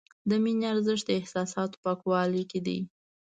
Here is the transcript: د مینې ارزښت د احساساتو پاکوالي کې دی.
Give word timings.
د 0.29 0.31
مینې 0.43 0.65
ارزښت 0.73 1.03
د 1.07 1.11
احساساتو 1.19 1.81
پاکوالي 1.83 2.43
کې 2.51 2.59
دی. 2.65 2.79